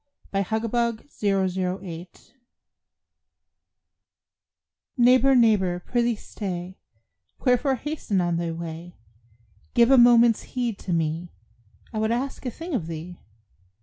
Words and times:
AT 0.33 0.49
THE 0.49 0.67
CLOSE 0.67 1.23
OF 1.23 1.53
THE 1.53 1.79
YEAR 1.85 2.07
Neighbor, 4.97 5.35
neighbor, 5.35 5.79
prithee 5.85 6.15
stay; 6.15 6.79
Wherefore 7.45 7.75
hasten 7.75 8.19
on 8.19 8.37
thy 8.37 8.49
way? 8.49 8.95
Give 9.75 9.91
a 9.91 9.99
moment's 9.99 10.41
heed 10.57 10.79
to 10.79 10.91
me, 10.91 11.29
I 11.93 11.99
would 11.99 12.11
ask 12.11 12.47
a 12.47 12.49
thing 12.49 12.73
of 12.73 12.87
thee. 12.87 13.19